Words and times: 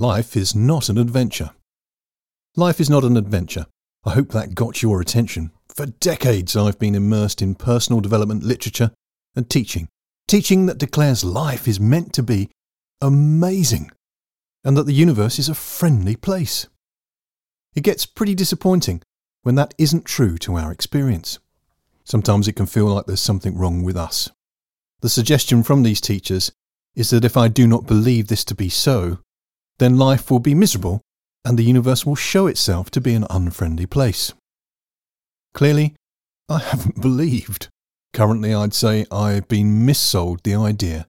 Life 0.00 0.34
is 0.34 0.54
not 0.54 0.88
an 0.88 0.96
adventure. 0.96 1.50
Life 2.56 2.80
is 2.80 2.88
not 2.88 3.04
an 3.04 3.18
adventure. 3.18 3.66
I 4.02 4.12
hope 4.12 4.30
that 4.30 4.54
got 4.54 4.80
your 4.80 4.98
attention. 4.98 5.50
For 5.68 5.84
decades, 5.84 6.56
I've 6.56 6.78
been 6.78 6.94
immersed 6.94 7.42
in 7.42 7.54
personal 7.54 8.00
development 8.00 8.42
literature 8.42 8.92
and 9.36 9.50
teaching. 9.50 9.88
Teaching 10.26 10.64
that 10.64 10.78
declares 10.78 11.22
life 11.22 11.68
is 11.68 11.78
meant 11.78 12.14
to 12.14 12.22
be 12.22 12.48
amazing 13.02 13.90
and 14.64 14.74
that 14.74 14.86
the 14.86 14.94
universe 14.94 15.38
is 15.38 15.50
a 15.50 15.54
friendly 15.54 16.16
place. 16.16 16.66
It 17.74 17.84
gets 17.84 18.06
pretty 18.06 18.34
disappointing 18.34 19.02
when 19.42 19.56
that 19.56 19.74
isn't 19.76 20.06
true 20.06 20.38
to 20.38 20.56
our 20.56 20.72
experience. 20.72 21.40
Sometimes 22.04 22.48
it 22.48 22.56
can 22.56 22.64
feel 22.64 22.86
like 22.86 23.04
there's 23.04 23.20
something 23.20 23.54
wrong 23.54 23.82
with 23.82 23.98
us. 23.98 24.30
The 25.02 25.10
suggestion 25.10 25.62
from 25.62 25.82
these 25.82 26.00
teachers 26.00 26.52
is 26.96 27.10
that 27.10 27.26
if 27.26 27.36
I 27.36 27.48
do 27.48 27.66
not 27.66 27.86
believe 27.86 28.28
this 28.28 28.46
to 28.46 28.54
be 28.54 28.70
so, 28.70 29.18
then 29.80 29.96
life 29.96 30.30
will 30.30 30.38
be 30.40 30.54
miserable 30.54 31.00
and 31.44 31.58
the 31.58 31.64
universe 31.64 32.04
will 32.04 32.14
show 32.14 32.46
itself 32.46 32.90
to 32.90 33.00
be 33.00 33.14
an 33.14 33.26
unfriendly 33.30 33.86
place. 33.86 34.34
Clearly, 35.54 35.94
I 36.48 36.58
haven't 36.70 37.00
believed. 37.00 37.68
Currently, 38.12 38.52
I'd 38.54 38.74
say 38.74 39.06
I've 39.10 39.48
been 39.48 39.86
missold 39.86 40.42
the 40.42 40.54
idea 40.54 41.06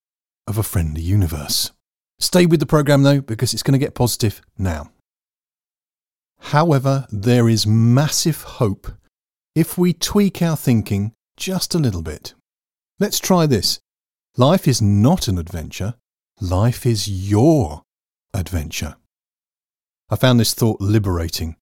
of 0.48 0.58
a 0.58 0.64
friendly 0.64 1.02
universe. 1.02 1.72
Stay 2.20 2.46
with 2.46 2.60
the 2.60 2.66
program 2.66 3.04
though, 3.04 3.22
because 3.22 3.54
it's 3.54 3.64
going 3.64 3.74
to 3.74 3.86
get 3.86 3.94
positive 3.94 4.42
now. 4.58 4.92
However, 6.40 7.08
there 7.12 7.50
is 7.50 7.68
massive 7.68 8.42
hope 8.44 8.88
if 9.54 9.78
we 9.78 9.94
tweak 9.94 10.42
our 10.42 10.56
thinking 10.56 11.12
just 11.36 11.76
a 11.76 11.80
little 11.80 12.02
bit. 12.02 12.36
Let's 13.00 13.20
try 13.20 13.48
this. 13.48 13.80
Life 14.38 14.68
is 14.68 14.82
not 14.82 15.28
an 15.28 15.38
adventure, 15.38 15.96
life 16.40 16.86
is 16.86 17.10
your 17.10 17.84
adventure. 18.34 18.96
I 20.10 20.16
found 20.16 20.40
this 20.40 20.54
thought 20.54 20.82
liberating. 20.82 21.56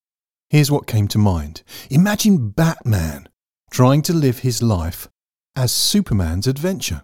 Here's 0.49 0.71
what 0.71 0.87
came 0.87 1.07
to 1.09 1.17
mind 1.17 1.63
Imagine 1.89 2.49
Batman 2.49 3.29
trying 3.71 4.01
to 4.03 4.13
live 4.13 4.39
his 4.39 4.63
life 4.63 5.07
as 5.55 5.71
Superman's 5.71 6.47
adventure. 6.47 7.03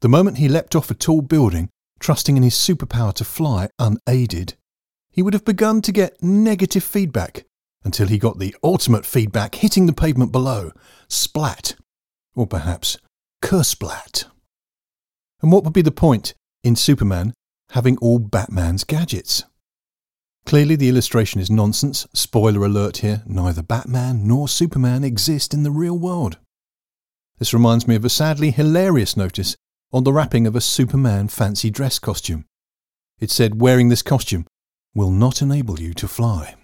The 0.00 0.08
moment 0.08 0.38
he 0.38 0.48
leapt 0.48 0.76
off 0.76 0.90
a 0.90 0.94
tall 0.94 1.22
building, 1.22 1.70
trusting 1.98 2.36
in 2.36 2.42
his 2.42 2.54
superpower 2.54 3.14
to 3.14 3.24
fly 3.24 3.68
unaided, 3.78 4.54
he 5.10 5.22
would 5.22 5.34
have 5.34 5.44
begun 5.44 5.82
to 5.82 5.92
get 5.92 6.22
negative 6.22 6.84
feedback 6.84 7.44
until 7.84 8.06
he 8.06 8.18
got 8.18 8.38
the 8.38 8.54
ultimate 8.62 9.06
feedback 9.06 9.56
hitting 9.56 9.86
the 9.86 9.92
pavement 9.92 10.30
below 10.30 10.70
splat, 11.08 11.74
or 12.34 12.46
perhaps 12.46 12.98
kersplat. 13.42 14.24
And 15.40 15.50
what 15.50 15.64
would 15.64 15.72
be 15.72 15.82
the 15.82 15.90
point 15.90 16.34
in 16.62 16.76
Superman 16.76 17.32
having 17.70 17.98
all 17.98 18.18
Batman's 18.18 18.84
gadgets? 18.84 19.44
Clearly, 20.46 20.76
the 20.76 20.88
illustration 20.88 21.40
is 21.40 21.50
nonsense. 21.50 22.06
Spoiler 22.14 22.64
alert 22.64 22.98
here 22.98 23.22
neither 23.26 23.62
Batman 23.62 24.26
nor 24.26 24.48
Superman 24.48 25.04
exist 25.04 25.52
in 25.52 25.62
the 25.62 25.70
real 25.70 25.98
world. 25.98 26.38
This 27.38 27.52
reminds 27.52 27.86
me 27.86 27.94
of 27.94 28.04
a 28.04 28.08
sadly 28.08 28.50
hilarious 28.50 29.16
notice 29.16 29.56
on 29.92 30.04
the 30.04 30.12
wrapping 30.12 30.46
of 30.46 30.56
a 30.56 30.60
Superman 30.60 31.28
fancy 31.28 31.70
dress 31.70 31.98
costume. 31.98 32.44
It 33.20 33.30
said, 33.30 33.60
Wearing 33.60 33.88
this 33.88 34.02
costume 34.02 34.46
will 34.94 35.10
not 35.10 35.42
enable 35.42 35.80
you 35.80 35.94
to 35.94 36.08
fly. 36.08 36.54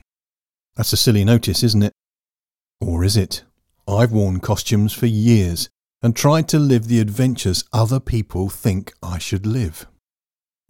That's 0.77 0.93
a 0.93 0.97
silly 0.97 1.25
notice, 1.25 1.63
isn't 1.63 1.83
it? 1.83 1.93
Or 2.81 3.05
is 3.05 3.17
it? 3.17 3.45
I've 3.87 4.13
worn 4.13 4.41
costumes 4.41 4.93
for 4.93 5.07
years 5.07 5.69
and 6.03 6.17
tried 6.17 6.49
to 6.49 6.59
live 6.59 6.89
the 6.89 7.01
adventures 7.01 7.65
other 7.73 8.01
people 8.01 8.49
think 8.49 8.93
I 9.03 9.19
should 9.19 9.47
live. 9.47 9.87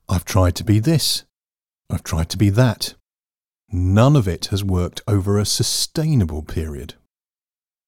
I've 0.09 0.25
tried 0.25 0.55
to 0.57 0.65
be 0.65 0.81
this. 0.81 1.25
I've 1.91 2.05
tried 2.05 2.29
to 2.31 2.37
be 2.37 2.51
that. 2.51 2.95
None 3.71 4.17
of 4.17 4.29
it 4.29 4.47
has 4.47 4.63
worked 4.63 5.01
over 5.09 5.39
a 5.39 5.47
sustainable 5.47 6.43
period. 6.43 6.95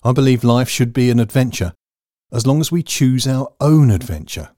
I 0.03 0.13
believe 0.13 0.45
life 0.45 0.69
should 0.69 0.93
be 0.93 1.11
an 1.11 1.21
adventure 1.21 1.75
as 2.33 2.47
long 2.47 2.61
as 2.61 2.73
we 2.73 2.83
choose 2.83 3.27
our 3.27 3.53
own 3.61 3.91
adventure. 3.91 4.51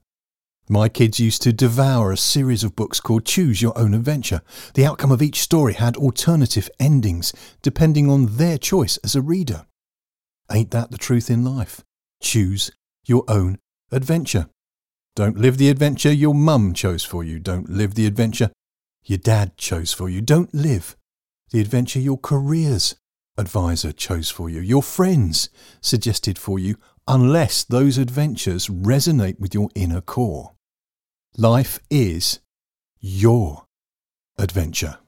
My 0.71 0.89
kids 0.89 1.19
used 1.19 1.43
to 1.43 1.53
devour 1.53 2.13
a 2.13 2.17
series 2.17 2.63
of 2.63 2.77
books 2.77 3.01
called 3.01 3.25
Choose 3.25 3.63
Your 3.63 3.77
Own 3.79 3.95
Adventure. 3.95 4.43
The 4.75 4.85
outcome 4.85 5.11
of 5.11 5.23
each 5.23 5.41
story 5.41 5.75
had 5.75 5.97
alternative 5.97 6.69
endings 6.79 7.33
depending 7.63 8.11
on 8.11 8.37
their 8.37 8.59
choice 8.59 8.99
as 8.99 9.15
a 9.15 9.23
reader. 9.23 9.67
Ain't 10.53 10.71
that 10.73 10.91
the 10.91 10.99
truth 10.99 11.31
in 11.31 11.45
life? 11.45 11.85
Choose 12.21 12.71
your 13.07 13.25
own 13.29 13.59
adventure. 13.91 14.49
Don't 15.19 15.37
live 15.37 15.59
the 15.59 15.69
adventure 15.69 16.13
your 16.13 16.33
mum 16.33 16.73
chose 16.73 17.03
for 17.03 17.25
you. 17.25 17.41
Don't 17.41 17.69
live 17.69 17.97
the 17.97 18.07
adventure 18.07 18.53
your 19.05 19.19
dad 19.19 19.57
chose 19.57 19.93
for 19.93 20.09
you. 20.09 20.21
Don't 20.21 20.55
live 20.55 20.97
the 21.51 21.61
adventure 21.61 21.99
your 21.99 22.19
career's 22.19 22.95
advisor 23.37 23.91
chose 23.91 24.31
for 24.31 24.49
you, 24.49 24.61
your 24.61 24.81
friends 24.81 25.49
suggested 25.81 26.39
for 26.39 26.61
you, 26.61 26.77
unless 27.09 27.65
those 27.65 27.99
adventures 27.99 28.69
resonate 28.69 29.41
with 29.41 29.55
your 29.55 29.71
inner 29.75 30.01
core. 30.01 30.53
Life 31.37 31.81
is 31.91 32.39
your 33.01 33.65
adventure. 34.39 34.99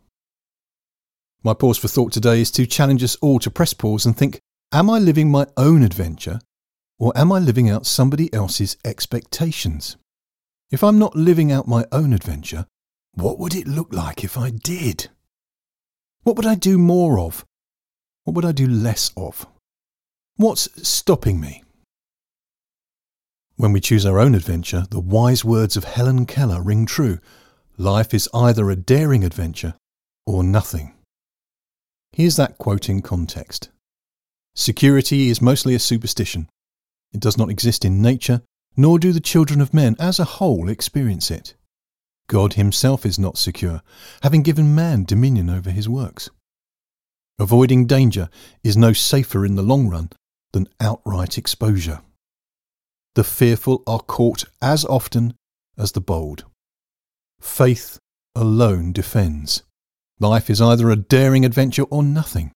My 1.45 1.55
pause 1.55 1.79
for 1.79 1.87
thought 1.87 2.11
today 2.11 2.41
is 2.41 2.51
to 2.51 2.67
challenge 2.67 3.05
us 3.05 3.15
all 3.23 3.39
to 3.39 3.49
press 3.49 3.75
pause 3.75 4.07
and 4.07 4.17
think 4.17 4.41
Am 4.73 4.91
I 4.91 4.99
living 4.99 5.31
my 5.31 5.47
own 5.57 5.85
adventure 5.85 6.41
or 7.01 7.17
am 7.17 7.33
I 7.33 7.39
living 7.39 7.69
out 7.69 7.87
somebody 7.87 8.33
else's 8.33 8.77
expectations? 8.85 9.97
If 10.71 10.85
I'm 10.85 10.99
not 10.99 11.17
living 11.17 11.51
out 11.51 11.67
my 11.67 11.87
own 11.91 12.13
adventure, 12.13 12.67
what 13.15 13.39
would 13.39 13.55
it 13.55 13.67
look 13.67 13.93
like 13.93 14.23
if 14.23 14.37
I 14.39 14.51
did? 14.51 15.09
What 16.23 16.37
would 16.37 16.47
I 16.47 16.55
do 16.55 16.79
more 16.79 17.19
of? 17.19 17.45
What 18.25 18.37
would 18.37 18.45
I 18.45 18.53
do 18.53 18.69
less 18.69 19.11
of? 19.17 19.47
What's 20.37 20.69
stopping 20.87 21.41
me? 21.41 21.65
When 23.57 23.73
we 23.73 23.81
choose 23.81 24.07
our 24.07 24.19
own 24.19 24.35
adventure, 24.35 24.85
the 24.91 25.01
wise 25.01 25.45
words 25.45 25.77
of 25.77 25.85
Helen 25.85 26.27
Keller 26.27 26.63
ring 26.63 26.87
true. 26.87 27.19
Life 27.79 28.13
is 28.13 28.29
either 28.35 28.71
a 28.71 28.77
daring 28.77 29.25
adventure 29.25 29.75
or 30.27 30.45
nothing. 30.45 30.95
Here's 32.13 32.37
that 32.37 32.59
quote 32.59 32.89
in 32.89 33.01
context 33.01 33.71
Security 34.55 35.31
is 35.31 35.41
mostly 35.41 35.75
a 35.75 35.79
superstition. 35.79 36.49
It 37.13 37.21
does 37.21 37.37
not 37.37 37.51
exist 37.51 37.85
in 37.85 38.03
nature, 38.03 38.43
nor 38.77 38.99
do 38.99 39.13
the 39.13 39.21
children 39.21 39.61
of 39.61 39.75
men 39.75 39.97
as 39.99 40.19
a 40.19 40.25
whole 40.25 40.69
experience 40.69 41.31
it. 41.31 41.55
God 42.29 42.55
himself 42.55 43.05
is 43.05 43.19
not 43.19 43.37
secure, 43.37 43.83
having 44.23 44.43
given 44.43 44.75
man 44.75 45.05
dominion 45.05 45.51
over 45.51 45.71
his 45.71 45.89
works. 45.89 46.31
Avoiding 47.41 47.87
danger 47.87 48.29
is 48.63 48.77
no 48.77 48.93
safer 48.93 49.45
in 49.45 49.57
the 49.57 49.63
long 49.63 49.89
run 49.89 50.11
than 50.53 50.69
outright 50.79 51.37
exposure. 51.37 52.01
The 53.15 53.25
fearful 53.25 53.83
are 53.87 54.01
caught 54.01 54.45
as 54.63 54.85
often 54.85 55.35
as 55.77 55.93
the 55.93 56.01
bold. 56.01 56.45
Faith 57.41 57.99
alone 58.37 58.93
defends. 58.93 59.63
Life 60.21 60.51
is 60.51 60.61
either 60.61 60.91
a 60.91 60.97
daring 60.97 61.45
adventure 61.45 61.85
or 61.85 62.03
nothing. 62.03 62.53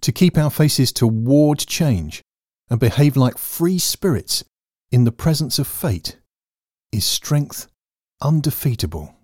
To 0.00 0.12
keep 0.12 0.36
our 0.36 0.50
faces 0.50 0.92
toward 0.92 1.58
change 1.60 2.22
and 2.68 2.80
behave 2.80 3.16
like 3.16 3.38
free 3.38 3.78
spirits 3.78 4.44
in 4.90 5.04
the 5.04 5.12
presence 5.12 5.58
of 5.58 5.66
fate 5.66 6.18
is 6.92 7.04
strength 7.04 7.68
undefeatable. 8.20 9.14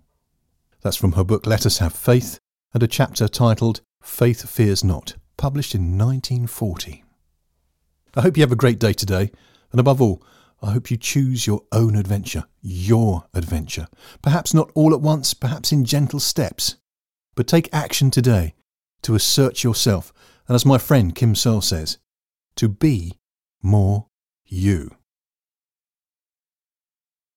That's 0.81 0.97
from 0.97 1.13
her 1.13 1.23
book 1.23 1.45
Let 1.45 1.65
Us 1.65 1.77
Have 1.79 1.93
Faith 1.93 2.39
and 2.73 2.83
a 2.83 2.87
chapter 2.87 3.27
titled 3.27 3.81
Faith 4.01 4.49
Fears 4.49 4.83
Not, 4.83 5.15
published 5.37 5.73
in 5.73 5.97
1940. 5.97 7.03
I 8.15 8.21
hope 8.21 8.37
you 8.37 8.43
have 8.43 8.51
a 8.51 8.57
great 8.57 8.79
day 8.79 8.93
today, 8.93 9.31
and 9.71 9.79
above 9.79 10.01
all, 10.01 10.23
I 10.61 10.71
hope 10.71 10.91
you 10.91 10.97
choose 10.97 11.47
your 11.47 11.61
own 11.71 11.95
adventure, 11.95 12.45
your 12.61 13.25
adventure. 13.33 13.87
Perhaps 14.21 14.53
not 14.53 14.71
all 14.75 14.93
at 14.93 15.01
once, 15.01 15.33
perhaps 15.33 15.71
in 15.71 15.83
gentle 15.83 16.19
steps. 16.19 16.75
But 17.35 17.47
take 17.47 17.69
action 17.73 18.11
today 18.11 18.53
to 19.01 19.15
assert 19.15 19.63
yourself, 19.63 20.13
and 20.47 20.55
as 20.55 20.65
my 20.65 20.77
friend 20.77 21.15
Kim 21.15 21.35
Searle 21.35 21.61
says, 21.61 21.97
to 22.55 22.69
be 22.69 23.17
more 23.63 24.07
you. 24.45 24.91